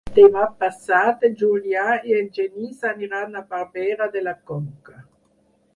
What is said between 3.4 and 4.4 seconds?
Barberà de la